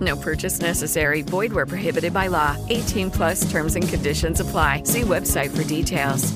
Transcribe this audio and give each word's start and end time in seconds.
No 0.00 0.16
purchase 0.16 0.60
necessary. 0.60 1.22
Void 1.22 1.52
where 1.52 1.66
prohibited 1.66 2.12
by 2.12 2.26
law. 2.26 2.56
18 2.68 3.10
plus 3.10 3.50
terms 3.50 3.74
and 3.74 3.88
conditions 3.88 4.40
apply. 4.40 4.82
See 4.84 5.02
website 5.02 5.56
for 5.56 5.64
details. 5.64 6.32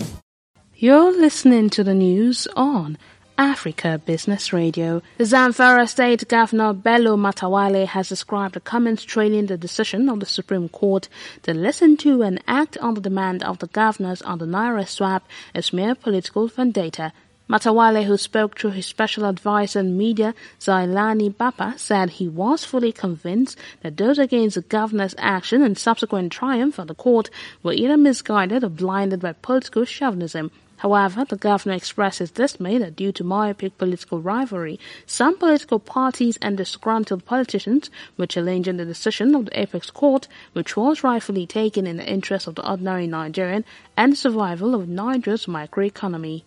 You're 0.74 1.12
listening 1.12 1.70
to 1.70 1.84
the 1.84 1.94
news 1.94 2.48
on 2.56 2.98
Africa 3.38 4.00
Business 4.04 4.52
Radio. 4.52 5.00
The 5.16 5.24
Zamfara 5.24 5.88
State 5.88 6.28
Governor 6.28 6.72
Bello 6.72 7.16
Matawalle 7.16 7.86
has 7.86 8.08
described 8.08 8.54
the 8.54 8.60
comments 8.60 9.04
trailing 9.04 9.46
the 9.46 9.56
decision 9.56 10.08
of 10.08 10.20
the 10.20 10.26
Supreme 10.26 10.68
Court 10.68 11.08
to 11.42 11.54
listen 11.54 11.96
to 11.98 12.22
and 12.22 12.42
act 12.46 12.76
on 12.78 12.94
the 12.94 13.00
demand 13.00 13.42
of 13.42 13.58
the 13.58 13.68
governors 13.68 14.22
on 14.22 14.38
the 14.38 14.44
Naira 14.44 14.88
swap 14.88 15.26
as 15.54 15.72
mere 15.72 15.94
political 15.94 16.48
vendetta. 16.48 17.12
Matawalle, 17.52 18.04
who 18.04 18.16
spoke 18.16 18.58
through 18.58 18.70
his 18.70 18.86
special 18.86 19.26
advisor 19.26 19.80
on 19.80 19.98
media, 19.98 20.34
Zailani 20.58 21.28
Bappa, 21.36 21.78
said 21.78 22.08
he 22.08 22.26
was 22.26 22.64
fully 22.64 22.92
convinced 22.92 23.58
that 23.82 23.98
those 23.98 24.18
against 24.18 24.54
the 24.54 24.62
governor's 24.62 25.14
action 25.18 25.62
and 25.62 25.76
subsequent 25.76 26.32
triumph 26.32 26.78
at 26.78 26.86
the 26.86 26.94
court 26.94 27.28
were 27.62 27.74
either 27.74 27.98
misguided 27.98 28.64
or 28.64 28.70
blinded 28.70 29.20
by 29.20 29.34
political 29.34 29.84
chauvinism. 29.84 30.50
However, 30.78 31.26
the 31.26 31.36
governor 31.36 31.74
expressed 31.74 32.20
his 32.20 32.30
dismay 32.30 32.78
that 32.78 32.96
due 32.96 33.12
to 33.12 33.22
myopic 33.22 33.76
political 33.76 34.22
rivalry, 34.22 34.80
some 35.04 35.36
political 35.36 35.78
parties 35.78 36.38
and 36.40 36.56
disgruntled 36.56 37.26
politicians 37.26 37.90
were 38.16 38.24
challenging 38.24 38.78
the 38.78 38.86
decision 38.86 39.34
of 39.34 39.44
the 39.44 39.60
apex 39.60 39.90
court, 39.90 40.26
which 40.54 40.74
was 40.74 41.04
rightfully 41.04 41.46
taken 41.46 41.86
in 41.86 41.98
the 41.98 42.10
interest 42.10 42.46
of 42.46 42.54
the 42.54 42.66
ordinary 42.66 43.06
Nigerian 43.06 43.66
and 43.94 44.12
the 44.12 44.16
survival 44.16 44.74
of 44.74 44.88
Nigeria's 44.88 45.44
microeconomy. 45.44 46.44